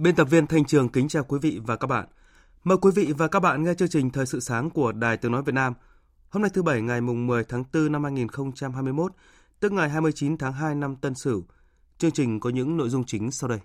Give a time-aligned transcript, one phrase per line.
[0.00, 2.06] Biên tập viên Thanh Trường kính chào quý vị và các bạn.
[2.64, 5.32] Mời quý vị và các bạn nghe chương trình Thời sự sáng của Đài Tiếng
[5.32, 5.74] Nói Việt Nam.
[6.28, 9.12] Hôm nay thứ Bảy ngày mùng 10 tháng 4 năm 2021,
[9.60, 11.42] tức ngày 29 tháng 2 năm Tân Sửu.
[11.98, 13.58] Chương trình có những nội dung chính sau đây.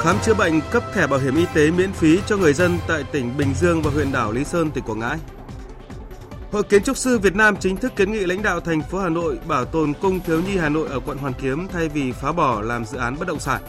[0.00, 3.04] Khám chữa bệnh cấp thẻ bảo hiểm y tế miễn phí cho người dân tại
[3.12, 5.18] tỉnh Bình Dương và huyện đảo Lý Sơn, tỉnh Quảng Ngãi.
[6.52, 9.08] Hội Kiến trúc sư Việt Nam chính thức kiến nghị lãnh đạo thành phố Hà
[9.08, 12.32] Nội bảo tồn cung thiếu nhi Hà Nội ở quận Hoàn Kiếm thay vì phá
[12.32, 13.62] bỏ làm dự án bất động sản.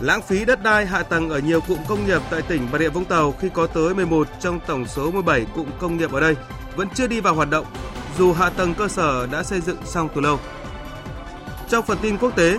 [0.00, 2.88] Lãng phí đất đai hạ tầng ở nhiều cụm công nghiệp tại tỉnh Bà Rịa
[2.88, 6.36] Vũng Tàu khi có tới 11 trong tổng số 17 cụm công nghiệp ở đây
[6.76, 7.66] vẫn chưa đi vào hoạt động,
[8.18, 10.38] dù hạ tầng cơ sở đã xây dựng xong từ lâu.
[11.68, 12.58] Trong phần tin quốc tế,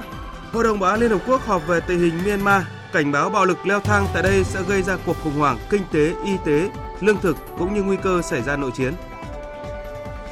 [0.52, 3.46] Hội đồng Bảo an Liên Hợp Quốc họp về tình hình Myanmar, cảnh báo bạo
[3.46, 6.70] lực leo thang tại đây sẽ gây ra cuộc khủng hoảng kinh tế, y tế,
[7.02, 8.94] lương thực cũng như nguy cơ xảy ra nội chiến.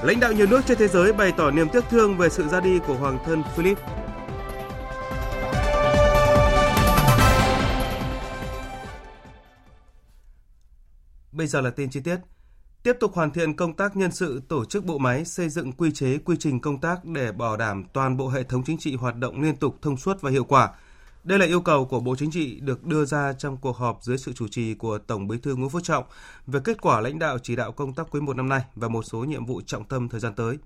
[0.04, 2.60] Lãnh đạo nhiều nước trên thế giới bày tỏ niềm tiếc thương về sự ra
[2.60, 3.78] đi của Hoàng thân Philip.
[11.32, 12.18] Bây giờ là tin chi tiết.
[12.84, 15.92] Tiếp tục hoàn thiện công tác nhân sự tổ chức bộ máy, xây dựng quy
[15.92, 19.16] chế, quy trình công tác để bảo đảm toàn bộ hệ thống chính trị hoạt
[19.16, 20.70] động liên tục, thông suốt và hiệu quả–
[21.24, 24.18] đây là yêu cầu của Bộ Chính trị được đưa ra trong cuộc họp dưới
[24.18, 26.04] sự chủ trì của Tổng Bí thư Nguyễn Phú Trọng
[26.48, 29.04] về kết quả lãnh đạo chỉ đạo công tác quý 1 năm nay và một
[29.04, 30.58] số nhiệm vụ trọng tâm thời gian tới.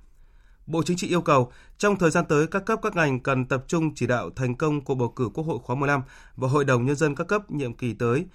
[0.68, 3.63] Bộ Chính trị yêu cầu trong thời gian tới các cấp các ngành cần tập
[3.68, 6.02] trung chỉ đạo thành công cuộc bầu cử Quốc hội khóa 15
[6.36, 8.25] và Hội đồng nhân dân các cấp nhiệm kỳ tới,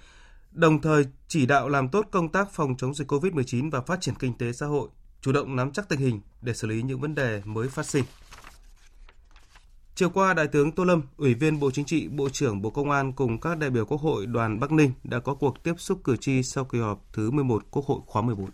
[0.51, 4.15] đồng thời chỉ đạo làm tốt công tác phòng chống dịch COVID-19 và phát triển
[4.15, 4.89] kinh tế xã hội,
[5.21, 8.03] chủ động nắm chắc tình hình để xử lý những vấn đề mới phát sinh.
[9.99, 12.91] Chiều qua, Đại tướng Tô Lâm, Ủy viên Bộ Chính trị, Bộ trưởng Bộ Công
[12.91, 15.99] an cùng các đại biểu Quốc hội đoàn Bắc Ninh đã có cuộc tiếp xúc
[16.03, 18.49] cử tri sau kỳ họp thứ 11 Quốc hội khóa 14.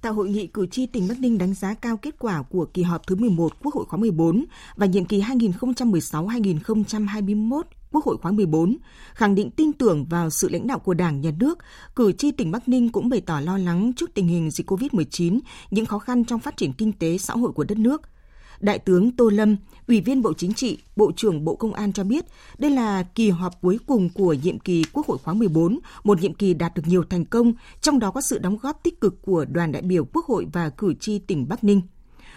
[0.00, 2.82] Tại hội nghị cử tri tỉnh Bắc Ninh đánh giá cao kết quả của kỳ
[2.82, 4.44] họp thứ 11 Quốc hội khóa 14
[4.76, 7.62] và nhiệm kỳ 2016-2021
[7.92, 8.76] Quốc hội khóa 14,
[9.14, 11.58] khẳng định tin tưởng vào sự lãnh đạo của Đảng, Nhà nước,
[11.96, 15.40] cử tri tỉnh Bắc Ninh cũng bày tỏ lo lắng trước tình hình dịch COVID-19,
[15.70, 18.02] những khó khăn trong phát triển kinh tế xã hội của đất nước–
[18.60, 19.56] Đại tướng Tô Lâm,
[19.88, 22.24] Ủy viên Bộ Chính trị, Bộ trưởng Bộ Công an cho biết
[22.58, 26.34] đây là kỳ họp cuối cùng của nhiệm kỳ Quốc hội khóa 14, một nhiệm
[26.34, 29.44] kỳ đạt được nhiều thành công, trong đó có sự đóng góp tích cực của
[29.44, 31.82] đoàn đại biểu Quốc hội và cử tri tỉnh Bắc Ninh.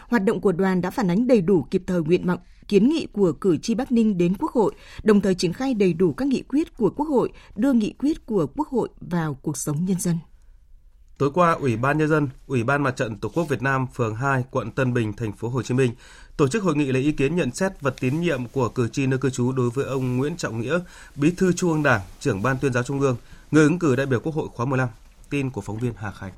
[0.08, 3.08] Hoạt động của đoàn đã phản ánh đầy đủ kịp thời nguyện vọng, kiến nghị
[3.14, 4.74] của cử tri Bắc Ninh đến Quốc hội,
[5.04, 8.26] đồng thời triển khai đầy đủ các nghị quyết của Quốc hội, đưa nghị quyết
[8.26, 10.16] của Quốc hội vào cuộc sống nhân dân.
[11.22, 14.16] Tối qua, Ủy ban nhân dân, Ủy ban Mặt trận Tổ quốc Việt Nam phường
[14.16, 15.92] 2, quận Tân Bình, thành phố Hồ Chí Minh
[16.38, 19.08] tổ chức hội nghị lấy ý kiến nhận xét vật tín nhiệm của cử tri
[19.08, 20.80] nơi cư trú đối với ông Nguyễn Trọng Nghĩa,
[21.16, 23.16] Bí thư Trung ương Đảng, trưởng ban tuyên giáo Trung ương,
[23.52, 24.90] người ứng cử đại biểu Quốc hội khóa 15.
[25.30, 26.32] Tin của phóng viên Hà Khánh.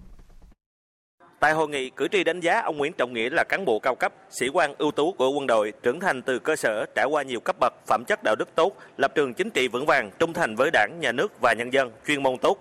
[1.40, 3.96] Tại hội nghị, cử tri đánh giá ông Nguyễn Trọng Nghĩa là cán bộ cao
[3.96, 7.24] cấp, sĩ quan ưu tú của quân đội, trưởng thành từ cơ sở, trải qua
[7.24, 10.34] nhiều cấp bậc, phẩm chất đạo đức tốt, lập trường chính trị vững vàng, trung
[10.34, 12.58] thành với đảng, nhà nước và nhân dân, chuyên môn tốt,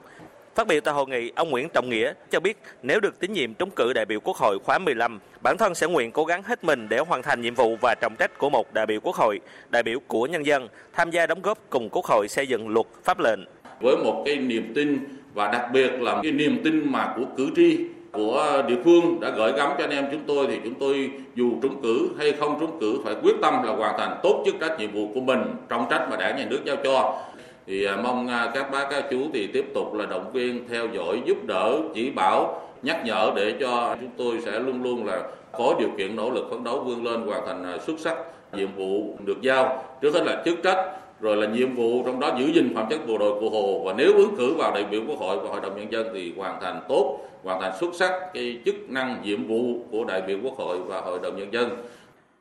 [0.55, 3.55] Phát biểu tại hội nghị, ông Nguyễn Trọng Nghĩa cho biết nếu được tín nhiệm
[3.55, 6.65] trúng cử đại biểu Quốc hội khóa 15, bản thân sẽ nguyện cố gắng hết
[6.65, 9.41] mình để hoàn thành nhiệm vụ và trọng trách của một đại biểu Quốc hội,
[9.71, 12.87] đại biểu của nhân dân, tham gia đóng góp cùng Quốc hội xây dựng luật,
[13.05, 13.41] pháp lệnh.
[13.81, 14.99] Với một cái niềm tin
[15.35, 17.79] và đặc biệt là cái niềm tin mà của cử tri
[18.13, 21.51] của địa phương đã gửi gắm cho anh em chúng tôi thì chúng tôi dù
[21.63, 24.79] trúng cử hay không trúng cử phải quyết tâm là hoàn thành tốt chức trách
[24.79, 27.21] nhiệm vụ của mình trọng trách mà đảng nhà nước giao cho
[27.67, 30.87] thì à, mong à, các bác, các chú thì tiếp tục là động viên, theo
[30.95, 35.23] dõi, giúp đỡ, chỉ bảo, nhắc nhở để cho chúng tôi sẽ luôn luôn là
[35.53, 38.17] có điều kiện, nỗ lực phấn đấu vươn lên, hoàn thành à, xuất sắc
[38.53, 39.85] nhiệm vụ được giao.
[40.01, 40.87] Trước hết là chức trách,
[41.21, 43.83] rồi là nhiệm vụ trong đó giữ gìn phẩm chất bộ đội cụ hồ.
[43.85, 46.33] Và nếu ứng cử vào đại biểu quốc hội và hội đồng nhân dân thì
[46.37, 50.39] hoàn thành tốt, hoàn thành xuất sắc cái chức năng, nhiệm vụ của đại biểu
[50.43, 51.71] quốc hội và hội đồng nhân dân.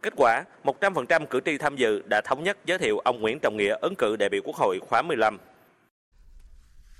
[0.03, 3.57] Kết quả, 100% cử tri tham dự đã thống nhất giới thiệu ông Nguyễn Trọng
[3.57, 5.37] Nghĩa ứng cử đại biểu Quốc hội khóa 15.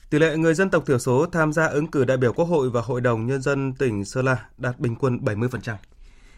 [0.10, 2.70] Tỷ lệ người dân tộc thiểu số tham gia ứng cử đại biểu Quốc hội
[2.70, 5.76] và Hội đồng Nhân dân tỉnh Sơn La đạt bình quân 70%.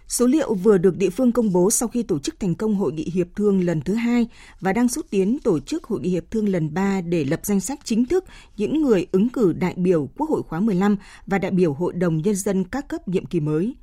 [0.08, 2.94] Số liệu vừa được địa phương công bố sau khi tổ chức thành công hội
[2.94, 4.28] nghị hiệp thương lần thứ hai
[4.60, 7.60] và đang xúc tiến tổ chức hội nghị hiệp thương lần 3 để lập danh
[7.60, 8.26] sách chính thức
[8.58, 12.18] những người ứng cử đại biểu Quốc hội khóa 15 và đại biểu Hội đồng
[12.18, 13.76] Nhân dân các cấp nhiệm kỳ mới.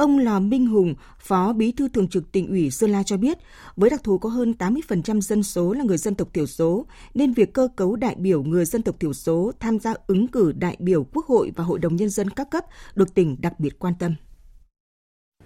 [0.00, 3.38] Ông Lò Minh Hùng, Phó Bí thư Thường trực tỉnh ủy Sơn La cho biết,
[3.76, 7.32] với đặc thù có hơn 80% dân số là người dân tộc thiểu số, nên
[7.32, 10.76] việc cơ cấu đại biểu người dân tộc thiểu số tham gia ứng cử đại
[10.78, 12.64] biểu Quốc hội và Hội đồng Nhân dân các cấp
[12.94, 14.14] được tỉnh đặc biệt quan tâm.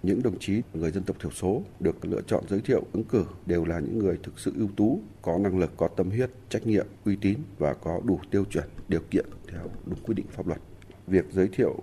[0.03, 3.25] Những đồng chí người dân tộc thiểu số được lựa chọn giới thiệu ứng cử
[3.45, 6.67] đều là những người thực sự ưu tú, có năng lực, có tâm huyết, trách
[6.67, 10.47] nhiệm, uy tín và có đủ tiêu chuẩn, điều kiện theo đúng quy định pháp
[10.47, 10.61] luật.
[11.07, 11.75] Việc giới thiệu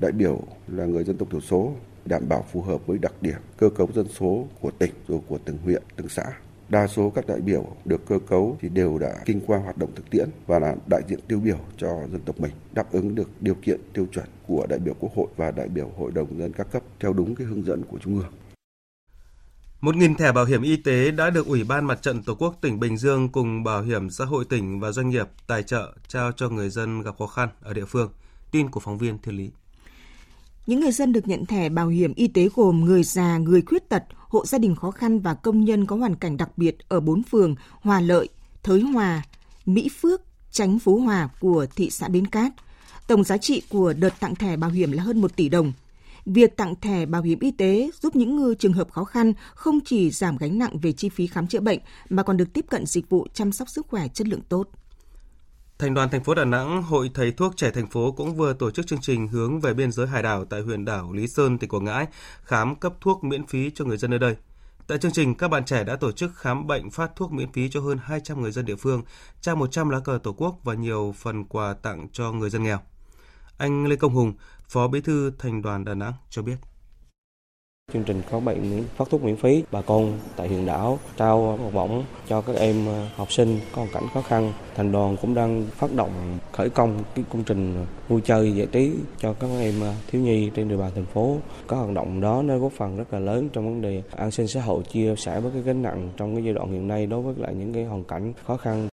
[0.00, 1.72] đại biểu là người dân tộc thiểu số
[2.04, 5.38] đảm bảo phù hợp với đặc điểm cơ cấu dân số của tỉnh rồi của
[5.44, 6.24] từng huyện, từng xã.
[6.68, 9.90] Đa số các đại biểu được cơ cấu thì đều đã kinh qua hoạt động
[9.94, 13.30] thực tiễn và là đại diện tiêu biểu cho dân tộc mình, đáp ứng được
[13.40, 16.52] điều kiện tiêu chuẩn của đại biểu Quốc hội và đại biểu Hội đồng dân
[16.52, 18.32] các cấp theo đúng cái hướng dẫn của Trung ương.
[19.80, 22.80] 1.000 thẻ bảo hiểm y tế đã được Ủy ban Mặt trận Tổ quốc tỉnh
[22.80, 26.48] Bình Dương cùng Bảo hiểm xã hội tỉnh và doanh nghiệp tài trợ trao cho
[26.48, 28.10] người dân gặp khó khăn ở địa phương.
[28.50, 29.50] Tin của phóng viên Thiên Lý.
[30.66, 33.88] Những người dân được nhận thẻ bảo hiểm y tế gồm người già, người khuyết
[33.88, 37.00] tật, hộ gia đình khó khăn và công nhân có hoàn cảnh đặc biệt ở
[37.00, 38.28] bốn phường Hòa Lợi,
[38.62, 39.22] Thới Hòa,
[39.66, 42.52] Mỹ Phước, Tránh Phú Hòa của thị xã Bến Cát.
[43.06, 45.72] Tổng giá trị của đợt tặng thẻ bảo hiểm là hơn 1 tỷ đồng.
[46.26, 49.80] Việc tặng thẻ bảo hiểm y tế giúp những người trường hợp khó khăn không
[49.84, 51.78] chỉ giảm gánh nặng về chi phí khám chữa bệnh
[52.08, 54.68] mà còn được tiếp cận dịch vụ chăm sóc sức khỏe chất lượng tốt.
[55.82, 58.70] Thành đoàn thành phố Đà Nẵng, Hội Thầy thuốc trẻ thành phố cũng vừa tổ
[58.70, 61.70] chức chương trình hướng về biên giới hải đảo tại huyện đảo Lý Sơn, tỉnh
[61.70, 62.06] Quảng Ngãi,
[62.44, 64.36] khám cấp thuốc miễn phí cho người dân nơi đây.
[64.86, 67.68] Tại chương trình, các bạn trẻ đã tổ chức khám bệnh phát thuốc miễn phí
[67.70, 69.02] cho hơn 200 người dân địa phương,
[69.40, 72.78] trao 100 lá cờ Tổ quốc và nhiều phần quà tặng cho người dân nghèo.
[73.58, 74.34] Anh Lê Công Hùng,
[74.68, 76.56] Phó Bí thư Thành đoàn Đà Nẵng cho biết.
[77.92, 81.72] Chương trình có bệnh phát thuốc miễn phí bà con tại huyện đảo trao học
[81.72, 84.52] bổng cho các em ờ, học sinh có hoàn cảnh khó khăn.
[84.74, 88.92] Thành đoàn cũng đang phát động khởi công cái công trình vui chơi giải trí
[89.18, 91.36] cho các em ờ, thiếu nhi trên địa bàn thành phố.
[91.66, 94.48] Có hoạt động đó nó góp phần rất là lớn trong vấn đề an sinh
[94.48, 97.22] xã hội chia sẻ với cái gánh nặng trong cái giai đoạn hiện nay đối
[97.22, 98.88] với lại những cái hoàn cảnh khó khăn.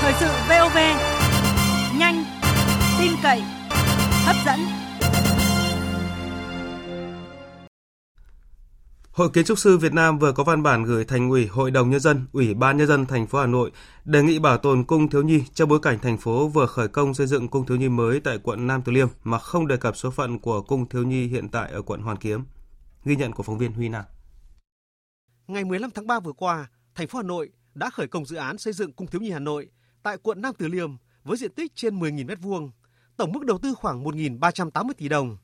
[0.00, 0.76] Thời sự VOV
[1.98, 2.24] nhanh,
[3.00, 3.40] tin cậy,
[4.26, 4.77] hấp dẫn.
[9.18, 11.90] Hội Kiến trúc sư Việt Nam vừa có văn bản gửi Thành ủy, Hội đồng
[11.90, 13.70] nhân dân, Ủy ban nhân dân thành phố Hà Nội
[14.04, 17.14] đề nghị bảo tồn cung thiếu nhi trong bối cảnh thành phố vừa khởi công
[17.14, 19.96] xây dựng cung thiếu nhi mới tại quận Nam Từ Liêm mà không đề cập
[19.96, 22.44] số phận của cung thiếu nhi hiện tại ở quận Hoàn Kiếm.
[23.04, 24.04] Ghi nhận của phóng viên Huy Nam.
[25.46, 28.58] Ngày 15 tháng 3 vừa qua, thành phố Hà Nội đã khởi công dự án
[28.58, 29.68] xây dựng cung thiếu nhi Hà Nội
[30.02, 30.90] tại quận Nam Từ Liêm
[31.24, 32.70] với diện tích trên 10.000 m2,
[33.16, 35.36] tổng mức đầu tư khoảng 1.380 tỷ đồng.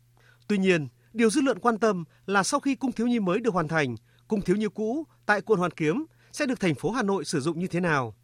[0.49, 3.55] Tuy nhiên, Điều dư luận quan tâm là sau khi cung thiếu nhi mới được
[3.55, 3.97] hoàn thành,
[4.29, 7.41] cung thiếu nhi cũ tại quận Hoàn Kiếm sẽ được thành phố Hà Nội sử
[7.41, 8.15] dụng như thế nào?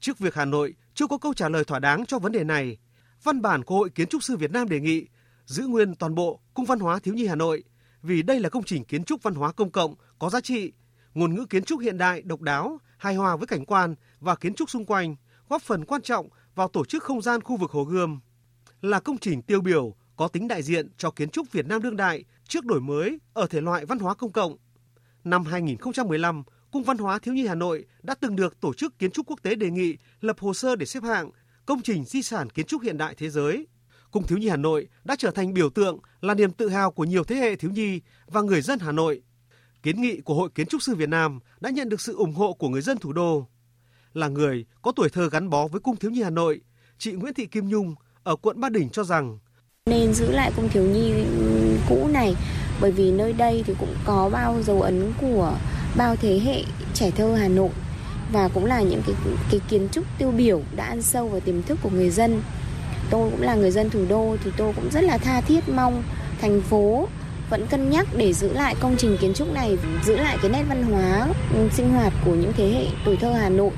[0.00, 2.78] Trước việc Hà Nội chưa có câu trả lời thỏa đáng cho vấn đề này,
[3.22, 5.06] văn bản của Hội Kiến trúc sư Việt Nam đề nghị
[5.46, 7.64] giữ nguyên toàn bộ cung văn hóa thiếu nhi Hà Nội
[8.02, 10.72] vì đây là công trình kiến trúc văn hóa công cộng có giá trị,
[11.14, 14.54] ngôn ngữ kiến trúc hiện đại độc đáo, hài hòa với cảnh quan và kiến
[14.54, 15.16] trúc xung quanh,
[15.48, 18.20] góp phần quan trọng vào tổ chức không gian khu vực Hồ Gươm.
[18.80, 21.96] Là công trình tiêu biểu có tính đại diện cho kiến trúc Việt Nam đương
[21.96, 24.56] đại trước đổi mới ở thể loại văn hóa công cộng.
[25.24, 29.10] Năm 2015, Cung Văn hóa Thiếu nhi Hà Nội đã từng được Tổ chức Kiến
[29.10, 31.30] trúc Quốc tế đề nghị lập hồ sơ để xếp hạng
[31.66, 33.66] công trình di sản kiến trúc hiện đại thế giới.
[34.10, 37.04] Cung Thiếu nhi Hà Nội đã trở thành biểu tượng là niềm tự hào của
[37.04, 39.22] nhiều thế hệ thiếu nhi và người dân Hà Nội.
[39.82, 42.52] Kiến nghị của Hội Kiến trúc sư Việt Nam đã nhận được sự ủng hộ
[42.52, 43.46] của người dân thủ đô.
[44.12, 46.60] Là người có tuổi thơ gắn bó với Cung Thiếu nhi Hà Nội,
[46.98, 49.38] chị Nguyễn Thị Kim Nhung ở quận Ba Đình cho rằng
[49.90, 52.34] nên giữ lại cung thiếu nhi ừ, cũ này
[52.80, 55.54] bởi vì nơi đây thì cũng có bao dấu ấn của
[55.96, 56.62] bao thế hệ
[56.94, 57.70] trẻ thơ Hà Nội
[58.32, 59.16] và cũng là những cái
[59.50, 62.42] cái kiến trúc tiêu biểu đã ăn sâu vào tiềm thức của người dân.
[63.10, 66.02] Tôi cũng là người dân thủ đô thì tôi cũng rất là tha thiết mong
[66.40, 67.08] thành phố
[67.50, 70.64] vẫn cân nhắc để giữ lại công trình kiến trúc này, giữ lại cái nét
[70.68, 73.72] văn hóa ừ, sinh hoạt của những thế hệ tuổi thơ Hà Nội.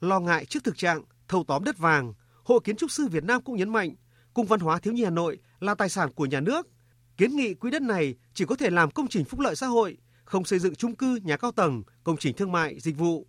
[0.00, 2.12] Lo ngại trước thực trạng thâu tóm đất vàng,
[2.44, 3.94] Hội Kiến trúc sư Việt Nam cũng nhấn mạnh
[4.34, 6.68] Cung văn hóa thiếu nhi Hà Nội là tài sản của nhà nước.
[7.16, 9.96] Kiến nghị quỹ đất này chỉ có thể làm công trình phúc lợi xã hội,
[10.24, 13.26] không xây dựng chung cư, nhà cao tầng, công trình thương mại, dịch vụ.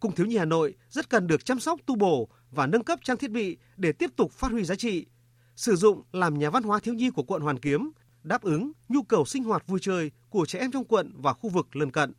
[0.00, 2.98] Cung thiếu nhi Hà Nội rất cần được chăm sóc tu bổ và nâng cấp
[3.04, 5.06] trang thiết bị để tiếp tục phát huy giá trị,
[5.56, 7.90] sử dụng làm nhà văn hóa thiếu nhi của quận Hoàn Kiếm,
[8.22, 11.50] đáp ứng nhu cầu sinh hoạt vui chơi của trẻ em trong quận và khu
[11.50, 12.12] vực lân cận.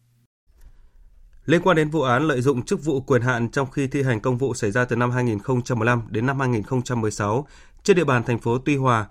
[1.45, 4.21] Liên quan đến vụ án lợi dụng chức vụ quyền hạn trong khi thi hành
[4.21, 7.47] công vụ xảy ra từ năm 2015 đến năm 2016
[7.83, 9.05] trên địa bàn thành phố Tuy Hòa,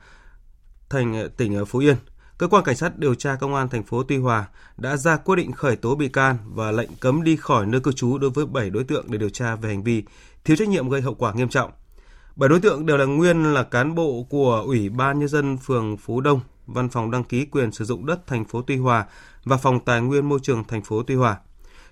[0.90, 1.96] thành tỉnh Phú Yên,
[2.38, 5.36] cơ quan cảnh sát điều tra công an thành phố Tuy Hòa đã ra quyết
[5.36, 8.46] định khởi tố bị can và lệnh cấm đi khỏi nơi cư trú đối với
[8.46, 10.04] 7 đối tượng để điều tra về hành vi
[10.44, 11.70] thiếu trách nhiệm gây hậu quả nghiêm trọng.
[12.36, 15.96] Bảy đối tượng đều là nguyên là cán bộ của Ủy ban nhân dân phường
[15.96, 19.06] Phú Đông, Văn phòng đăng ký quyền sử dụng đất thành phố Tuy Hòa
[19.44, 21.36] và Phòng Tài nguyên Môi trường thành phố Tuy Hòa.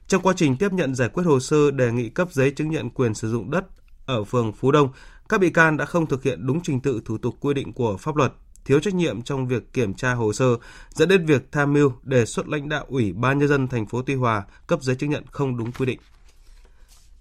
[0.06, 2.90] Trong quá trình tiếp nhận giải quyết hồ sơ đề nghị cấp giấy chứng nhận
[2.90, 3.64] quyền sử dụng đất
[4.06, 4.88] ở phường Phú Đông,
[5.30, 7.96] các bị can đã không thực hiện đúng trình tự thủ tục quy định của
[7.96, 8.32] pháp luật,
[8.64, 10.56] thiếu trách nhiệm trong việc kiểm tra hồ sơ,
[10.90, 14.02] dẫn đến việc tham mưu đề xuất lãnh đạo Ủy ban nhân dân thành phố
[14.02, 16.00] Tuy Hòa cấp giấy chứng nhận không đúng quy định.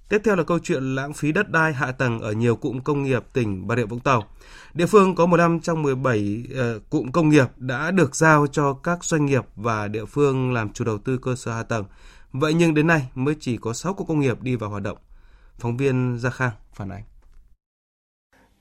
[0.10, 3.04] Tiếp theo là câu chuyện lãng phí đất đai hạ tầng ở nhiều cụm công
[3.04, 4.24] nghiệp tỉnh Bà Rịa Vũng Tàu.
[4.74, 8.74] Địa phương có 15 trong 17 uh, ờ, cụm công nghiệp đã được giao cho
[8.74, 11.86] các doanh nghiệp và địa phương làm chủ đầu tư cơ sở hạ tầng.
[12.32, 14.98] Vậy nhưng đến nay mới chỉ có 6 cụm công nghiệp đi vào hoạt động.
[15.60, 17.04] Phóng viên Gia Khang phản ánh.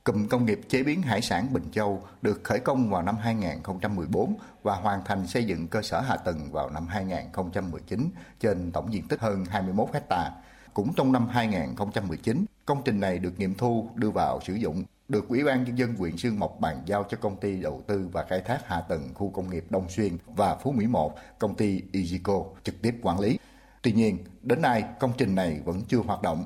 [0.09, 4.37] Cụm công nghiệp chế biến hải sản Bình Châu được khởi công vào năm 2014
[4.63, 8.11] và hoàn thành xây dựng cơ sở hạ tầng vào năm 2019
[8.41, 10.31] trên tổng diện tích hơn 21 hectare
[10.75, 15.29] cũng trong năm 2019, công trình này được nghiệm thu đưa vào sử dụng, được
[15.29, 18.25] Ủy ban Nhân dân huyện Sương Mộc bàn giao cho công ty đầu tư và
[18.29, 21.83] khai thác hạ tầng khu công nghiệp Đông Xuyên và Phú Mỹ 1, công ty
[21.93, 23.39] IZICO trực tiếp quản lý.
[23.83, 26.45] Tuy nhiên, đến nay công trình này vẫn chưa hoạt động.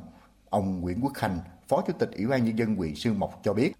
[0.51, 1.39] Ông Nguyễn Quốc Khanh,
[1.73, 3.73] Phó Chủ tịch Ủy ban Nhân dân huyện Sương Mộc cho biết,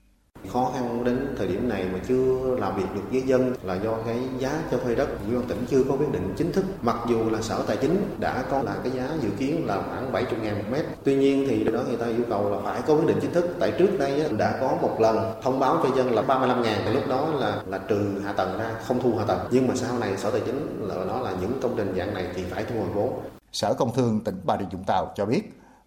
[0.53, 3.97] Khó khăn đến thời điểm này mà chưa làm việc được với dân là do
[4.07, 6.65] cái giá cho thuê đất Ủy ban tỉnh chưa có quyết định chính thức.
[6.83, 10.13] Mặc dù là Sở Tài chính đã có là cái giá dự kiến là khoảng
[10.13, 10.85] 70 ngàn một mét.
[11.05, 13.57] Tuy nhiên thì đó người ta yêu cầu là phải có quyết định chính thức.
[13.61, 16.95] Tại trước đây đã có một lần thông báo cho dân là 35 ngàn.
[16.95, 19.49] Lúc đó là là trừ hạ tầng ra, không thu hạ tầng.
[19.51, 22.27] Nhưng mà sau này Sở Tài chính là nó là những công trình dạng này
[22.35, 23.21] thì phải thu hồi vốn.
[23.53, 25.43] Sở Công Thương tỉnh Bà Rịa Vũng Tàu cho biết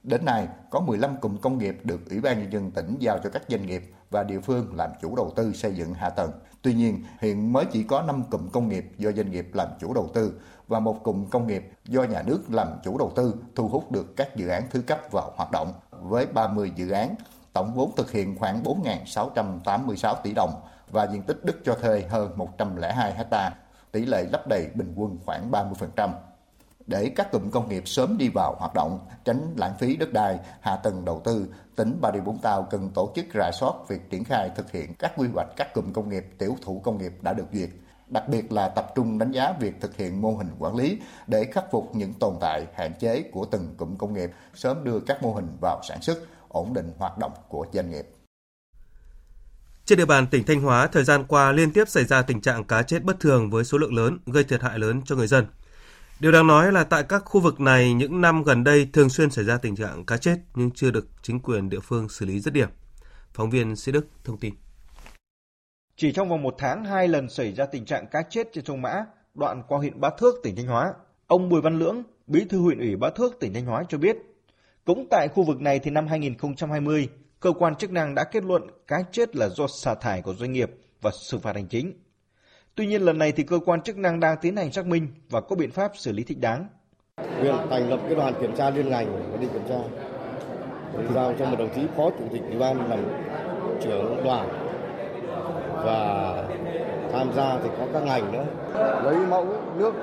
[0.06, 3.30] Đến nay, có 15 cụm công nghiệp được Ủy ban Nhân dân tỉnh giao cho
[3.30, 6.32] các doanh nghiệp và địa phương làm chủ đầu tư xây dựng hạ tầng.
[6.62, 9.94] Tuy nhiên, hiện mới chỉ có 5 cụm công nghiệp do doanh nghiệp làm chủ
[9.94, 13.68] đầu tư và một cụm công nghiệp do nhà nước làm chủ đầu tư thu
[13.68, 17.16] hút được các dự án thứ cấp vào hoạt động với 30 dự án,
[17.54, 22.32] tổng vốn thực hiện khoảng 4.686 tỷ đồng và diện tích đất cho thuê hơn
[22.36, 23.52] 102 ha,
[23.92, 26.10] tỷ lệ lấp đầy bình quân khoảng 30%
[26.88, 30.40] để các cụm công nghiệp sớm đi vào hoạt động, tránh lãng phí đất đai,
[30.62, 34.10] hạ tầng đầu tư, tỉnh Bà Rịa Vũng Tàu cần tổ chức rà soát việc
[34.10, 37.14] triển khai thực hiện các quy hoạch các cụm công nghiệp, tiểu thủ công nghiệp
[37.22, 37.70] đã được duyệt,
[38.08, 41.46] đặc biệt là tập trung đánh giá việc thực hiện mô hình quản lý để
[41.52, 45.24] khắc phục những tồn tại, hạn chế của từng cụm công nghiệp, sớm đưa các
[45.24, 48.06] mô hình vào sản xuất, ổn định hoạt động của doanh nghiệp.
[49.86, 52.64] Trên địa bàn tỉnh Thanh Hóa, thời gian qua liên tiếp xảy ra tình trạng
[52.64, 55.46] cá chết bất thường với số lượng lớn, gây thiệt hại lớn cho người dân.
[56.26, 59.30] Điều đáng nói là tại các khu vực này những năm gần đây thường xuyên
[59.30, 62.40] xảy ra tình trạng cá chết nhưng chưa được chính quyền địa phương xử lý
[62.40, 62.70] dứt điểm.
[63.34, 64.54] Phóng viên Sĩ Đức thông tin.
[65.96, 68.82] Chỉ trong vòng một tháng hai lần xảy ra tình trạng cá chết trên sông
[68.82, 70.94] Mã, đoạn qua huyện Bá Thước, tỉnh Thanh Hóa.
[71.28, 74.18] Ông Bùi Văn Lưỡng, bí thư huyện ủy Bá Thước, tỉnh Thanh Hóa cho biết,
[74.86, 78.62] cũng tại khu vực này thì năm 2020, cơ quan chức năng đã kết luận
[78.88, 82.05] cá chết là do xả thải của doanh nghiệp và xử phạt hành chính.
[82.76, 85.42] Tuy nhiên lần này thì cơ quan chức năng đang tiến hành xác minh và
[85.42, 86.68] có biện pháp xử lý thích đáng.
[87.40, 89.76] Huyện thành lập cái đoàn kiểm tra liên ngành để đi kiểm tra.
[91.16, 93.00] Giao cho một đồng chí phó chủ tịch ủy ban làm
[93.82, 94.48] trưởng đoàn
[95.86, 96.44] và
[97.12, 98.46] tham gia thì có các ngành nữa
[99.04, 99.94] lấy mẫu nước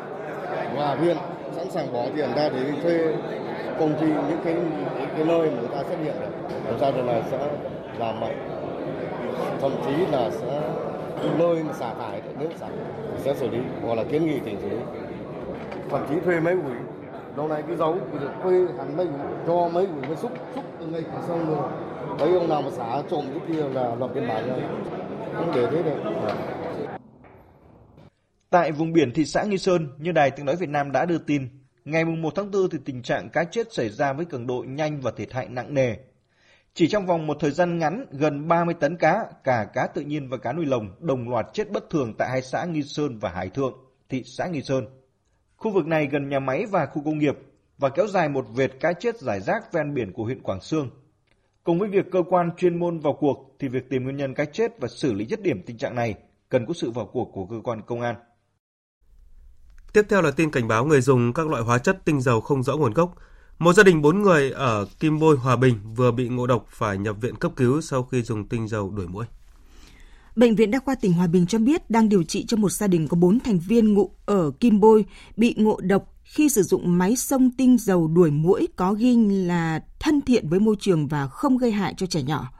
[0.76, 1.16] và huyện
[1.56, 3.14] sẵn sàng bỏ tiền ra để thuê
[3.78, 4.54] công ty những cái
[4.98, 6.30] những cái nơi mà người ta xét nghiệm được
[6.66, 7.38] làm sao là sẽ
[7.98, 8.48] làm mạnh
[9.60, 10.60] thậm chí là sẽ
[11.38, 12.68] nơi mà xả thải nước xả
[13.18, 14.76] sẽ xử lý hoặc là kiến nghị tỉnh xử lý.
[15.90, 16.72] Thậm chí thuê mấy quỷ
[17.36, 19.12] lâu nay cái dấu bây được thuê hẳn mấy quỷ
[19.46, 21.62] cho mấy quỷ mới xúc xúc từ ngay cửa sông luôn.
[22.18, 24.60] Mấy ông nào mà xả trộm cái kia là lập biên bản rồi.
[25.34, 25.96] Không để thế được.
[28.50, 31.18] Tại vùng biển thị xã Nghi Sơn, như Đài Tiếng Nói Việt Nam đã đưa
[31.18, 31.48] tin,
[31.84, 35.00] ngày 1 tháng 4 thì tình trạng cá chết xảy ra với cường độ nhanh
[35.00, 35.94] và thiệt hại nặng nề.
[36.74, 40.28] Chỉ trong vòng một thời gian ngắn, gần 30 tấn cá, cả cá tự nhiên
[40.28, 43.30] và cá nuôi lồng đồng loạt chết bất thường tại hai xã Nghi Sơn và
[43.30, 43.74] Hải Thượng,
[44.08, 44.86] thị xã Nghi Sơn.
[45.56, 47.38] Khu vực này gần nhà máy và khu công nghiệp
[47.78, 50.90] và kéo dài một vệt cá chết giải rác ven biển của huyện Quảng Sương.
[51.64, 54.44] Cùng với việc cơ quan chuyên môn vào cuộc thì việc tìm nguyên nhân cá
[54.44, 56.14] chết và xử lý dứt điểm tình trạng này
[56.48, 58.16] cần có sự vào cuộc của cơ quan công an.
[59.92, 62.62] Tiếp theo là tin cảnh báo người dùng các loại hóa chất tinh dầu không
[62.62, 63.14] rõ nguồn gốc
[63.58, 66.98] một gia đình 4 người ở Kim Bôi, Hòa Bình vừa bị ngộ độc phải
[66.98, 69.24] nhập viện cấp cứu sau khi dùng tinh dầu đuổi muỗi.
[70.36, 72.86] Bệnh viện Đa khoa tỉnh Hòa Bình cho biết đang điều trị cho một gia
[72.86, 75.04] đình có 4 thành viên ngụ ở Kim Bôi
[75.36, 79.80] bị ngộ độc khi sử dụng máy sông tinh dầu đuổi muỗi có ghi là
[80.00, 82.52] thân thiện với môi trường và không gây hại cho trẻ nhỏ.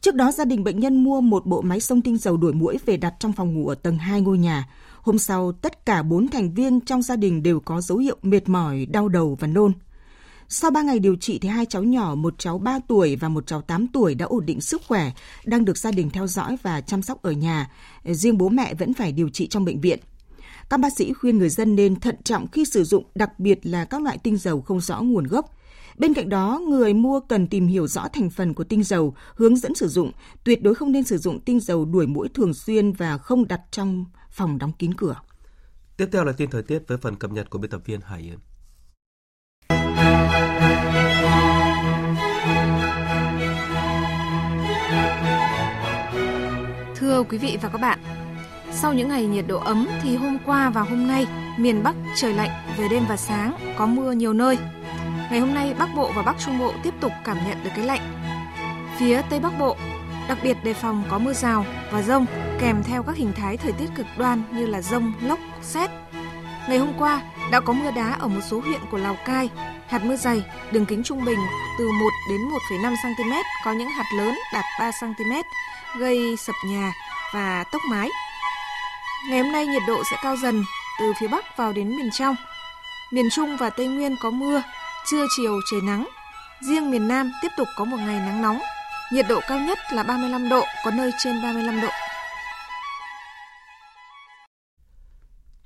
[0.00, 2.78] Trước đó, gia đình bệnh nhân mua một bộ máy sông tinh dầu đuổi muỗi
[2.86, 4.68] về đặt trong phòng ngủ ở tầng 2 ngôi nhà.
[5.00, 8.48] Hôm sau, tất cả 4 thành viên trong gia đình đều có dấu hiệu mệt
[8.48, 9.72] mỏi, đau đầu và nôn.
[10.52, 13.46] Sau 3 ngày điều trị thì hai cháu nhỏ, một cháu 3 tuổi và một
[13.46, 15.10] cháu 8 tuổi đã ổn định sức khỏe,
[15.44, 17.70] đang được gia đình theo dõi và chăm sóc ở nhà.
[18.04, 19.98] Riêng bố mẹ vẫn phải điều trị trong bệnh viện.
[20.70, 23.84] Các bác sĩ khuyên người dân nên thận trọng khi sử dụng, đặc biệt là
[23.84, 25.56] các loại tinh dầu không rõ nguồn gốc.
[25.98, 29.56] Bên cạnh đó, người mua cần tìm hiểu rõ thành phần của tinh dầu, hướng
[29.56, 30.12] dẫn sử dụng,
[30.44, 33.60] tuyệt đối không nên sử dụng tinh dầu đuổi mũi thường xuyên và không đặt
[33.70, 35.16] trong phòng đóng kín cửa.
[35.96, 38.20] Tiếp theo là tin thời tiết với phần cập nhật của biên tập viên Hải
[38.20, 38.38] Yến.
[47.20, 47.98] Thưa quý vị và các bạn,
[48.72, 52.34] sau những ngày nhiệt độ ấm thì hôm qua và hôm nay miền Bắc trời
[52.34, 54.58] lạnh về đêm và sáng, có mưa nhiều nơi.
[55.30, 57.86] Ngày hôm nay Bắc Bộ và Bắc Trung Bộ tiếp tục cảm nhận được cái
[57.86, 58.00] lạnh.
[58.98, 59.76] Phía Tây Bắc Bộ
[60.28, 62.26] đặc biệt đề phòng có mưa rào và rông
[62.60, 65.90] kèm theo các hình thái thời tiết cực đoan như là rông, lốc, xét.
[66.68, 69.50] Ngày hôm qua đã có mưa đá ở một số huyện của Lào Cai,
[69.88, 71.38] hạt mưa dày, đường kính trung bình
[71.78, 73.32] từ 1 đến 1,5 cm,
[73.64, 75.32] có những hạt lớn đạt 3 cm,
[75.98, 76.92] gây sập nhà
[77.34, 78.08] và tốc mái.
[79.28, 80.64] Ngày hôm nay nhiệt độ sẽ cao dần
[81.00, 82.36] từ phía Bắc vào đến miền trong.
[83.12, 84.62] Miền Trung và Tây Nguyên có mưa,
[85.10, 86.08] trưa chiều trời nắng.
[86.60, 88.60] Riêng miền Nam tiếp tục có một ngày nắng nóng.
[89.12, 91.88] Nhiệt độ cao nhất là 35 độ, có nơi trên 35 độ.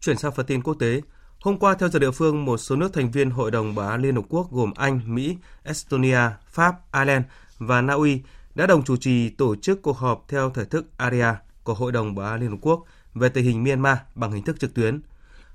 [0.00, 1.00] Chuyển sang phần tin quốc tế,
[1.40, 4.02] hôm qua theo giờ địa phương, một số nước thành viên Hội đồng Bảo an
[4.02, 7.25] Liên Hợp Quốc gồm Anh, Mỹ, Estonia, Pháp, Ireland
[7.59, 8.23] và Na Uy
[8.54, 12.14] đã đồng chủ trì tổ chức cuộc họp theo thể thức ARIA của Hội đồng
[12.14, 15.00] Bảo an Liên Hợp Quốc về tình hình Myanmar bằng hình thức trực tuyến.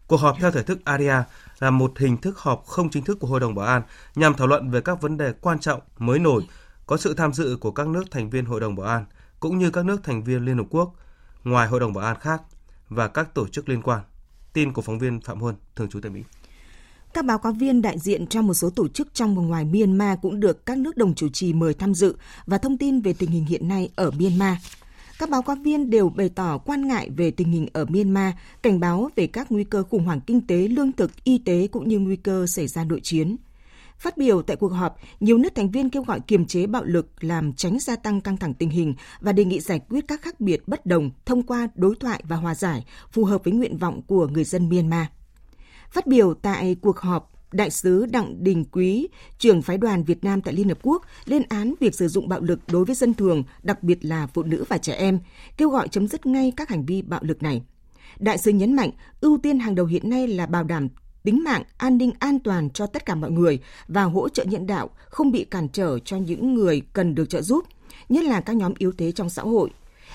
[0.08, 1.24] Cuộc họp theo thể thức ARIA
[1.60, 3.82] là một hình thức họp không chính thức của Hội đồng Bảo an
[4.16, 6.44] nhằm thảo luận về các vấn đề quan trọng mới nổi,
[6.86, 9.06] có sự tham dự của các nước thành viên Hội đồng Bảo an
[9.40, 10.96] cũng như các nước thành viên Liên Hợp Quốc
[11.44, 12.42] ngoài Hội đồng Bảo an khác
[12.90, 14.02] và các tổ chức liên quan.
[14.54, 16.24] Tin của phóng viên Phạm Huân, thường trú tại Mỹ.
[17.14, 20.20] Các báo cáo viên đại diện cho một số tổ chức trong và ngoài Myanmar
[20.22, 23.30] cũng được các nước đồng chủ trì mời tham dự và thông tin về tình
[23.30, 24.58] hình hiện nay ở Myanmar.
[25.20, 28.80] Các báo cáo viên đều bày tỏ quan ngại về tình hình ở Myanmar, cảnh
[28.80, 32.00] báo về các nguy cơ khủng hoảng kinh tế, lương thực, y tế cũng như
[32.00, 33.36] nguy cơ xảy ra nội chiến.
[33.98, 37.24] Phát biểu tại cuộc họp, nhiều nước thành viên kêu gọi kiềm chế bạo lực
[37.24, 40.40] làm tránh gia tăng căng thẳng tình hình và đề nghị giải quyết các khác
[40.40, 44.02] biệt bất đồng thông qua đối thoại và hòa giải phù hợp với nguyện vọng
[44.08, 45.06] của người dân Myanmar.
[45.90, 49.08] Phát biểu tại cuộc họp, Đại sứ Đặng Đình Quý,
[49.38, 52.42] trưởng phái đoàn Việt Nam tại Liên Hợp Quốc, lên án việc sử dụng bạo
[52.42, 55.20] lực đối với dân thường, đặc biệt là phụ nữ và trẻ em,
[55.58, 57.62] kêu gọi chấm dứt ngay các hành vi bạo lực này.
[58.20, 60.88] Đại sứ nhấn mạnh, ưu tiên hàng đầu hiện nay là bảo đảm
[61.24, 64.68] tính mạng, an ninh an toàn cho tất cả mọi người và hỗ trợ nhân
[64.68, 67.66] đạo không bị cản trở cho những người cần được trợ giúp,
[68.10, 69.70] nhất là các nhóm yếu thế trong xã hội.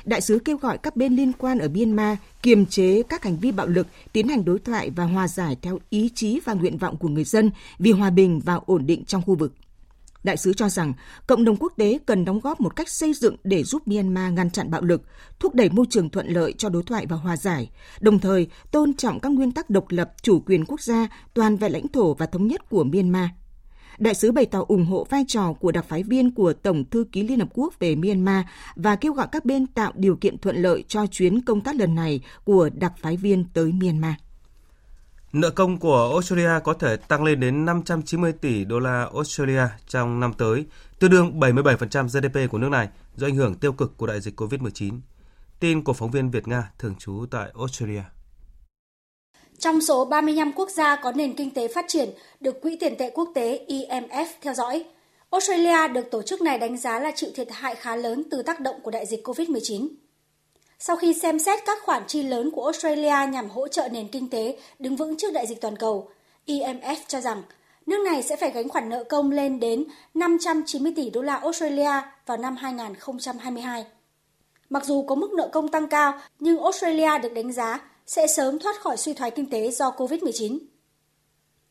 [0.05, 3.53] Đại sứ kêu gọi các bên liên quan ở Myanmar kiềm chế các hành vi
[3.53, 6.97] bạo lực, tiến hành đối thoại và hòa giải theo ý chí và nguyện vọng
[6.97, 9.53] của người dân vì hòa bình và ổn định trong khu vực.
[10.25, 10.93] Đại sứ cho rằng
[11.27, 14.51] cộng đồng quốc tế cần đóng góp một cách xây dựng để giúp Myanmar ngăn
[14.51, 15.03] chặn bạo lực,
[15.41, 18.95] thúc đẩy môi trường thuận lợi cho đối thoại và hòa giải, đồng thời tôn
[18.95, 22.27] trọng các nguyên tắc độc lập, chủ quyền quốc gia, toàn vẹn lãnh thổ và
[22.27, 23.29] thống nhất của Myanmar.
[23.99, 27.05] Đại sứ bày tỏ ủng hộ vai trò của đặc phái viên của Tổng thư
[27.13, 28.45] ký Liên Hợp Quốc về Myanmar
[28.77, 31.95] và kêu gọi các bên tạo điều kiện thuận lợi cho chuyến công tác lần
[31.95, 34.15] này của đặc phái viên tới Myanmar.
[35.33, 40.21] Nợ công của Australia có thể tăng lên đến 590 tỷ đô la Australia trong
[40.21, 40.67] năm tới,
[40.99, 44.41] tương đương 77% GDP của nước này do ảnh hưởng tiêu cực của đại dịch
[44.41, 45.01] COVID-19.
[45.61, 48.03] Tin của phóng viên Việt Nga thường trú tại Australia.
[49.59, 53.11] Trong số 35 quốc gia có nền kinh tế phát triển được Quỹ tiền tệ
[53.11, 54.85] quốc tế IMF theo dõi,
[55.31, 58.61] Australia được tổ chức này đánh giá là chịu thiệt hại khá lớn từ tác
[58.61, 59.89] động của đại dịch COVID-19.
[60.79, 64.31] Sau khi xem xét các khoản chi lớn của Australia nhằm hỗ trợ nền kinh
[64.31, 66.09] tế đứng vững trước đại dịch toàn cầu,
[66.47, 67.43] IMF cho rằng
[67.87, 71.91] nước này sẽ phải gánh khoản nợ công lên đến 590 tỷ đô la Australia
[72.27, 73.85] vào năm 2022.
[74.71, 78.59] Mặc dù có mức nợ công tăng cao, nhưng Australia được đánh giá sẽ sớm
[78.59, 80.59] thoát khỏi suy thoái kinh tế do COVID-19.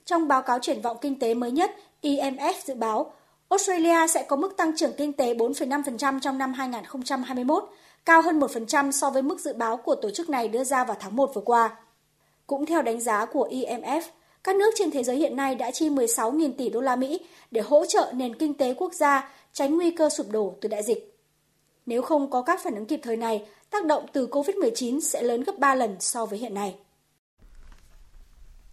[0.06, 3.14] Trong báo cáo triển vọng kinh tế mới nhất, IMF dự báo
[3.50, 7.64] Australia sẽ có mức tăng trưởng kinh tế 4,5% trong năm 2021,
[8.06, 10.98] cao hơn 1% so với mức dự báo của tổ chức này đưa ra vào
[11.00, 11.76] tháng 1 vừa qua.
[12.48, 14.02] Cũng theo đánh giá của IMF,
[14.44, 17.20] các nước trên thế giới hiện nay đã chi 16.000 tỷ đô la Mỹ
[17.52, 20.84] để hỗ trợ nền kinh tế quốc gia tránh nguy cơ sụp đổ từ đại
[20.84, 21.20] dịch.
[21.86, 25.44] Nếu không có các phản ứng kịp thời này, tác động từ COVID-19 sẽ lớn
[25.44, 26.76] gấp 3 lần so với hiện nay.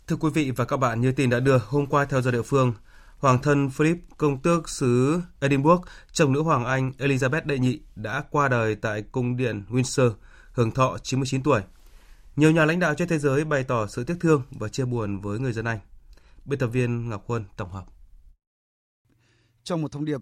[0.06, 2.42] Thưa quý vị và các bạn, như tin đã đưa, hôm qua theo giờ địa
[2.42, 2.72] phương,
[3.18, 5.82] Hoàng thân Philip, công tước xứ Edinburgh,
[6.12, 10.12] chồng nữ hoàng Anh Elizabeth đệ nhị đã qua đời tại cung điện Windsor,
[10.52, 11.60] hưởng thọ 99 tuổi.
[12.36, 15.20] Nhiều nhà lãnh đạo trên thế giới bày tỏ sự tiếc thương và chia buồn
[15.20, 15.78] với người dân Anh.
[16.44, 17.84] Biên tập viên Ngọc Huân tổng hợp.
[19.64, 20.20] Trong một thông điệp,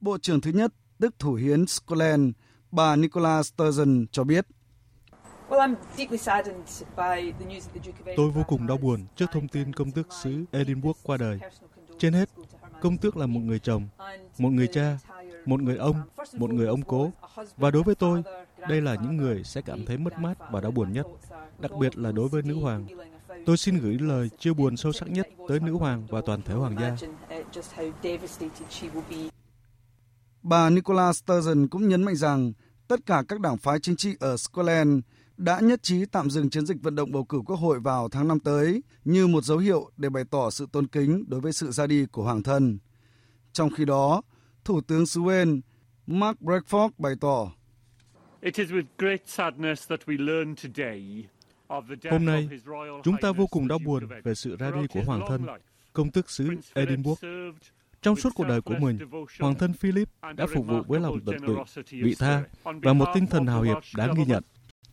[0.00, 2.32] Bộ trưởng thứ nhất, tức Thủ hiến Scotland,
[2.70, 4.46] bà Nicola Sturgeon cho biết.
[8.16, 11.38] Tôi vô cùng đau buồn trước thông tin công tước xứ Edinburgh qua đời.
[11.98, 12.28] Trên hết,
[12.80, 13.88] công tước là một người chồng,
[14.38, 14.98] một người cha,
[15.46, 15.96] một người ông,
[16.32, 17.12] một người ông cố.
[17.56, 18.22] Và đối với tôi,
[18.68, 21.06] đây là những người sẽ cảm thấy mất mát và đau buồn nhất,
[21.58, 22.86] đặc biệt là đối với nữ hoàng.
[23.46, 26.54] Tôi xin gửi lời chia buồn sâu sắc nhất tới nữ hoàng và toàn thể
[26.54, 26.96] hoàng gia.
[30.48, 32.52] Bà Nicola Sturgeon cũng nhấn mạnh rằng
[32.88, 35.00] tất cả các đảng phái chính trị ở Scotland
[35.36, 38.28] đã nhất trí tạm dừng chiến dịch vận động bầu cử quốc hội vào tháng
[38.28, 41.70] năm tới như một dấu hiệu để bày tỏ sự tôn kính đối với sự
[41.70, 42.78] ra đi của hoàng thân.
[43.52, 44.22] Trong khi đó,
[44.64, 45.60] Thủ tướng xứ Wales
[46.06, 47.52] Mark Bradford bày tỏ
[52.10, 52.48] Hôm nay,
[53.04, 55.46] chúng ta vô cùng đau buồn về sự ra đi của hoàng thân,
[55.92, 57.18] công tước xứ Edinburgh.
[58.02, 58.98] Trong suốt cuộc đời của mình,
[59.40, 61.56] Hoàng thân Philip đã phục vụ với lòng tận tụy,
[62.02, 64.42] vị tha và một tinh thần hào hiệp đáng ghi nhận.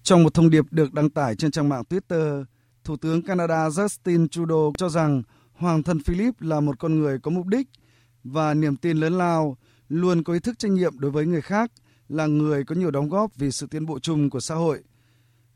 [0.03, 2.45] Trong một thông điệp được đăng tải trên trang mạng Twitter,
[2.83, 7.31] Thủ tướng Canada Justin Trudeau cho rằng Hoàng thân Philip là một con người có
[7.31, 7.67] mục đích
[8.23, 9.57] và niềm tin lớn lao,
[9.89, 11.71] luôn có ý thức trách nhiệm đối với người khác,
[12.09, 14.83] là người có nhiều đóng góp vì sự tiến bộ chung của xã hội.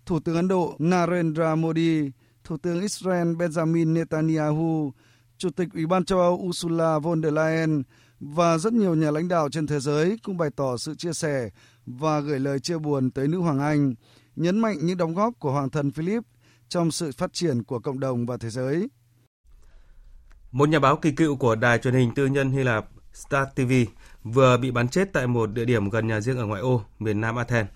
[0.05, 2.11] Thủ tướng Ấn Độ Narendra Modi,
[2.43, 4.93] Thủ tướng Israel Benjamin Netanyahu,
[5.37, 7.83] Chủ tịch Ủy ban châu Âu Ursula von der Leyen
[8.19, 11.49] và rất nhiều nhà lãnh đạo trên thế giới cũng bày tỏ sự chia sẻ
[11.85, 13.93] và gửi lời chia buồn tới nữ hoàng Anh,
[14.35, 16.23] nhấn mạnh những đóng góp của hoàng thân Philip
[16.69, 18.87] trong sự phát triển của cộng đồng và thế giới.
[20.51, 23.71] Một nhà báo kỳ cựu của đài truyền hình tư nhân Hy Lạp Star TV
[24.23, 27.21] vừa bị bắn chết tại một địa điểm gần nhà riêng ở ngoại ô, miền
[27.21, 27.69] Nam Athens.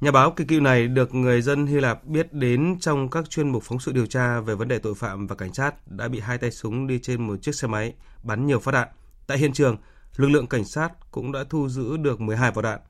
[0.00, 3.48] Nhà báo kỳ cựu này được người dân Hy Lạp biết đến trong các chuyên
[3.48, 6.20] mục phóng sự điều tra về vấn đề tội phạm và cảnh sát đã bị
[6.20, 8.88] hai tay súng đi trên một chiếc xe máy bắn nhiều phát đạn.
[9.26, 9.76] Tại hiện trường,
[10.16, 12.80] lực lượng cảnh sát cũng đã thu giữ được 12 vỏ đạn.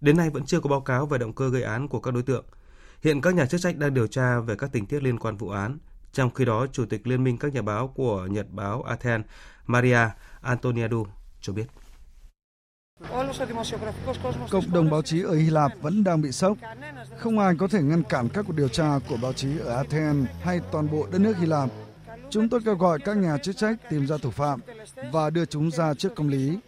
[0.00, 2.22] Đến nay vẫn chưa có báo cáo về động cơ gây án của các đối
[2.22, 2.44] tượng.
[3.02, 5.48] Hiện các nhà chức trách đang điều tra về các tình tiết liên quan vụ
[5.48, 5.78] án.
[6.12, 9.24] Trong khi đó, Chủ tịch Liên minh các nhà báo của Nhật báo Athens,
[9.66, 10.08] Maria
[10.42, 11.06] Antoniadou
[11.40, 11.66] cho biết.
[14.50, 16.58] Cộng đồng báo chí ở Hy Lạp vẫn đang bị sốc.
[17.18, 20.28] Không ai có thể ngăn cản các cuộc điều tra của báo chí ở Athens
[20.42, 21.70] hay toàn bộ đất nước Hy Lạp.
[22.30, 24.60] Chúng tôi kêu gọi các nhà chức trách tìm ra thủ phạm
[25.12, 26.58] và đưa chúng ra trước công lý.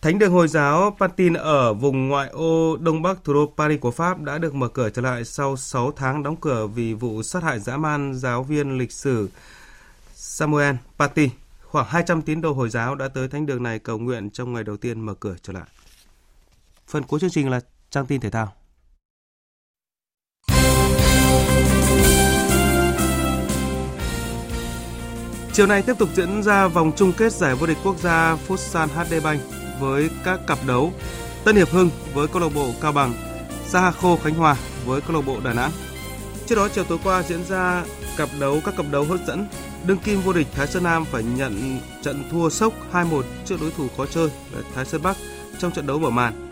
[0.00, 3.90] Thánh đường Hồi giáo Pantin ở vùng ngoại ô Đông Bắc thủ đô Paris của
[3.90, 7.42] Pháp đã được mở cửa trở lại sau 6 tháng đóng cửa vì vụ sát
[7.42, 9.28] hại dã man giáo viên lịch sử
[10.14, 11.30] Samuel Paty.
[11.70, 14.64] Khoảng 200 tín đồ Hồi giáo đã tới thánh đường này cầu nguyện trong ngày
[14.64, 15.64] đầu tiên mở cửa trở lại.
[16.88, 18.52] Phần cuối chương trình là trang tin thể thao.
[25.52, 28.86] Chiều nay tiếp tục diễn ra vòng chung kết giải vô địch quốc gia Futsal
[28.86, 29.40] HD Bank
[29.80, 30.92] với các cặp đấu
[31.44, 33.14] Tân Hiệp Hưng với câu lạc bộ Cao Bằng,
[33.66, 35.70] Sahaco Khánh Hòa với câu lạc bộ Đà Nẵng.
[36.46, 37.84] Trước đó chiều tối qua diễn ra
[38.16, 39.46] cặp đấu các cặp đấu hấp dẫn.
[39.86, 43.70] Đương kim vô địch Thái Sơn Nam phải nhận trận thua sốc 2-1 trước đối
[43.70, 45.16] thủ khó chơi là Thái Sơn Bắc
[45.58, 46.50] trong trận đấu mở màn.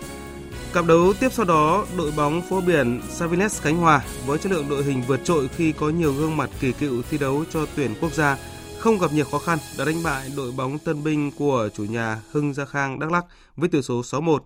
[0.73, 4.69] Cặp đấu tiếp sau đó, đội bóng phố biển Savines Khánh Hòa với chất lượng
[4.69, 7.95] đội hình vượt trội khi có nhiều gương mặt kỳ cựu thi đấu cho tuyển
[8.01, 8.37] quốc gia
[8.79, 12.21] không gặp nhiều khó khăn đã đánh bại đội bóng tân binh của chủ nhà
[12.31, 13.25] Hưng Gia Khang Đắk Lắk
[13.57, 14.39] với tỷ số 6-1.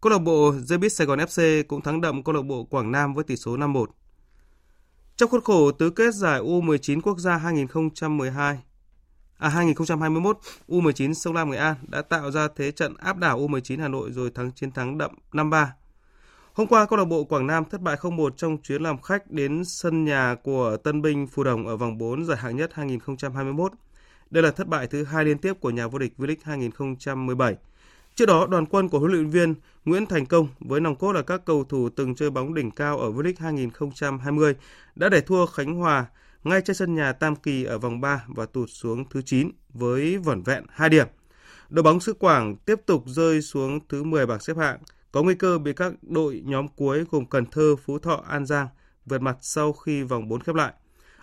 [0.00, 3.14] Câu lạc bộ Zebit Sài Gòn FC cũng thắng đậm câu lạc bộ Quảng Nam
[3.14, 3.86] với tỷ số 5-1.
[5.18, 8.58] Trong khuôn khổ tứ kết giải U19 quốc gia 2012,
[9.38, 13.80] à 2021, U19 Sông Lam Nghệ An đã tạo ra thế trận áp đảo U19
[13.80, 15.66] Hà Nội rồi thắng chiến thắng đậm 5-3.
[16.52, 19.64] Hôm qua, câu lạc bộ Quảng Nam thất bại 0-1 trong chuyến làm khách đến
[19.64, 23.72] sân nhà của Tân binh Phù Đồng ở vòng 4 giải hạng nhất 2021.
[24.30, 27.56] Đây là thất bại thứ hai liên tiếp của nhà vô địch V-League 2017.
[28.18, 29.54] Trước đó, đoàn quân của huấn luyện viên
[29.84, 32.98] Nguyễn Thành Công với nòng cốt là các cầu thủ từng chơi bóng đỉnh cao
[32.98, 34.54] ở V-League 2020
[34.94, 36.06] đã để thua Khánh Hòa
[36.44, 40.18] ngay trên sân nhà Tam Kỳ ở vòng 3 và tụt xuống thứ 9 với
[40.18, 41.06] vỏn vẹn 2 điểm.
[41.68, 44.78] Đội bóng xứ Quảng tiếp tục rơi xuống thứ 10 bảng xếp hạng,
[45.12, 48.68] có nguy cơ bị các đội nhóm cuối gồm Cần Thơ, Phú Thọ, An Giang
[49.06, 50.72] vượt mặt sau khi vòng 4 khép lại.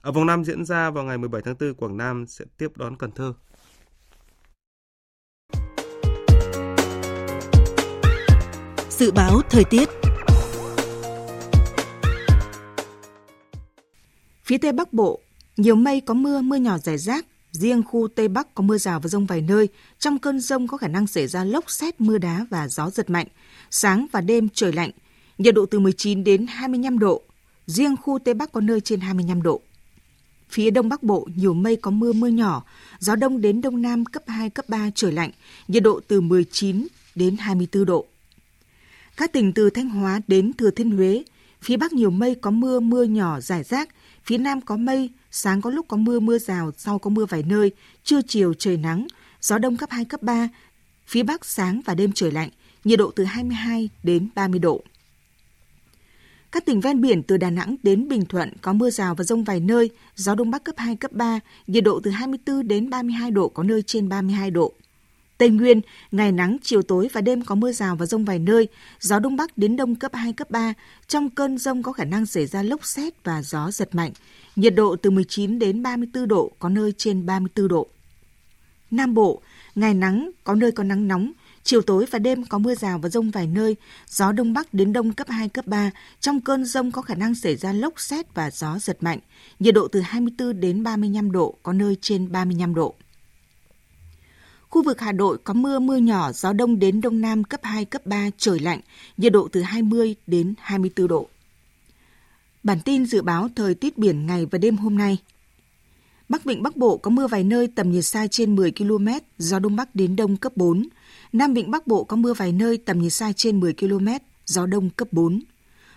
[0.02, 2.96] Ở vòng 5 diễn ra vào ngày 17 tháng 4, Quảng Nam sẽ tiếp đón
[2.96, 3.34] Cần Thơ.
[9.00, 9.90] Dự báo thời tiết
[14.44, 15.20] Phía Tây Bắc Bộ,
[15.58, 19.00] nhiều mây có mưa, mưa nhỏ rải rác, riêng khu Tây Bắc có mưa rào
[19.00, 19.68] và rông vài nơi.
[20.00, 23.10] Trong cơn rông có khả năng xảy ra lốc xét, mưa đá và gió giật
[23.10, 23.28] mạnh.
[23.72, 24.92] Sáng và đêm trời lạnh,
[25.38, 27.22] nhiệt độ từ 19 đến 25 độ.
[27.66, 29.62] Riêng khu Tây Bắc có nơi trên 25 độ.
[30.50, 32.64] Phía Đông Bắc Bộ nhiều mây có mưa mưa nhỏ,
[33.00, 35.32] gió đông đến đông nam cấp 2, cấp 3 trời lạnh,
[35.68, 38.06] nhiệt độ từ 19 đến 24 độ.
[39.18, 41.24] Các tỉnh từ Thanh Hóa đến Thừa Thiên Huế,
[41.62, 43.90] phía Bắc nhiều mây có mưa mưa nhỏ rải rác,
[44.24, 47.44] phía Nam có mây, sáng có lúc có mưa mưa rào, sau có mưa vài
[47.48, 47.72] nơi,
[48.04, 49.08] trưa chiều trời nắng,
[49.42, 50.50] gió đông cấp 2, cấp 3,
[51.08, 52.50] phía Bắc sáng và đêm trời lạnh,
[52.84, 54.84] nhiệt độ từ 22 đến 30 độ.
[56.52, 59.44] Các tỉnh ven biển từ Đà Nẵng đến Bình Thuận có mưa rào và rông
[59.44, 63.32] vài nơi, gió đông bắc cấp 2, cấp 3, nhiệt độ từ 24 đến 32
[63.32, 64.74] độ, có nơi trên 32 độ.
[65.38, 68.68] Tây Nguyên, ngày nắng, chiều tối và đêm có mưa rào và rông vài nơi,
[69.00, 70.74] gió đông bắc đến đông cấp 2, cấp 3.
[71.08, 74.12] Trong cơn rông có khả năng xảy ra lốc xét và gió giật mạnh.
[74.56, 77.88] Nhiệt độ từ 19 đến 34 độ, có nơi trên 34 độ.
[78.92, 79.42] Nam Bộ,
[79.76, 81.32] ngày nắng, có nơi có nắng nóng,
[81.66, 83.76] Chiều tối và đêm có mưa rào và rông vài nơi,
[84.08, 85.92] gió đông bắc đến đông cấp 2, cấp 3.
[86.20, 89.20] Trong cơn rông có khả năng xảy ra lốc xét và gió giật mạnh.
[89.60, 92.96] Nhiệt độ từ 24 đến 35 độ, có nơi trên 35 độ.
[94.76, 97.86] Khu vực Hà Nội có mưa mưa nhỏ, gió đông đến đông nam cấp 2,
[97.86, 98.80] cấp 3, trời lạnh,
[99.18, 101.28] nhiệt độ từ 20 đến 24 độ.
[102.64, 105.18] Bản tin dự báo thời tiết biển ngày và đêm hôm nay.
[106.30, 109.08] Bắc Vịnh Bắc Bộ có mưa vài nơi tầm nhìn xa trên 10 km,
[109.38, 110.88] gió đông bắc đến đông cấp 4.
[111.34, 114.08] Nam Vịnh Bắc Bộ có mưa vài nơi tầm nhìn xa trên 10 km,
[114.46, 115.42] gió đông cấp 4.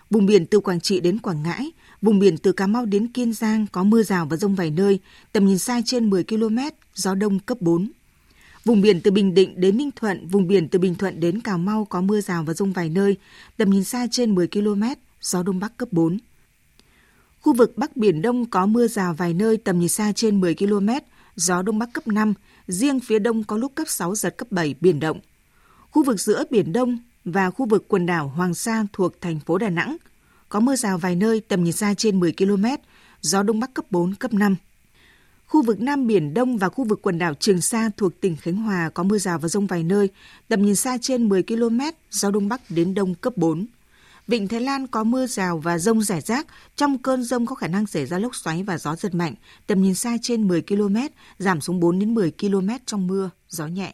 [0.09, 3.33] Vùng biển từ Quảng Trị đến Quảng Ngãi, vùng biển từ Cà Mau đến Kiên
[3.33, 4.99] Giang có mưa rào và rông vài nơi,
[5.31, 6.57] tầm nhìn xa trên 10 km,
[6.95, 7.91] gió đông cấp 4.
[8.65, 11.57] Vùng biển từ Bình Định đến Ninh Thuận, vùng biển từ Bình Thuận đến Cà
[11.57, 13.17] Mau có mưa rào và rông vài nơi,
[13.57, 14.83] tầm nhìn xa trên 10 km,
[15.21, 16.17] gió đông bắc cấp 4.
[17.41, 20.55] Khu vực Bắc Biển Đông có mưa rào vài nơi tầm nhìn xa trên 10
[20.55, 20.89] km,
[21.35, 22.33] gió Đông Bắc cấp 5,
[22.67, 25.19] riêng phía Đông có lúc cấp 6 giật cấp 7 biển động.
[25.91, 29.57] Khu vực giữa Biển Đông và khu vực quần đảo Hoàng Sa thuộc thành phố
[29.57, 29.97] Đà Nẵng
[30.49, 32.65] có mưa rào vài nơi tầm nhìn xa trên 10 km,
[33.21, 34.55] gió Đông Bắc cấp 4, cấp 5.
[35.49, 38.55] Khu vực Nam Biển Đông và khu vực quần đảo Trường Sa thuộc tỉnh Khánh
[38.55, 40.09] Hòa có mưa rào và rông vài nơi,
[40.47, 41.79] tầm nhìn xa trên 10 km,
[42.11, 43.65] gió Đông Bắc đến Đông cấp 4.
[44.27, 46.47] Vịnh Thái Lan có mưa rào và rông rải rác.
[46.75, 49.35] Trong cơn rông có khả năng xảy ra lốc xoáy và gió giật mạnh.
[49.67, 50.95] Tầm nhìn xa trên 10 km,
[51.39, 53.93] giảm xuống 4 đến 10 km trong mưa, gió nhẹ.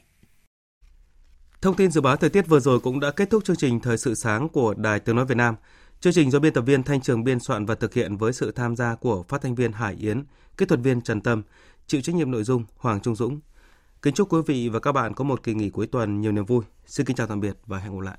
[1.62, 3.98] Thông tin dự báo thời tiết vừa rồi cũng đã kết thúc chương trình Thời
[3.98, 5.56] sự sáng của Đài Tiếng Nói Việt Nam.
[6.00, 8.52] Chương trình do biên tập viên Thanh Trường biên soạn và thực hiện với sự
[8.52, 10.24] tham gia của phát thanh viên Hải Yến,
[10.58, 11.44] kỹ thuật viên Trần Tâm,
[11.88, 13.40] chịu trách nhiệm nội dung Hoàng Trung Dũng.
[14.02, 16.46] Kính chúc quý vị và các bạn có một kỳ nghỉ cuối tuần nhiều niềm
[16.46, 16.64] vui.
[16.86, 18.18] Xin kính chào tạm biệt và hẹn gặp lại.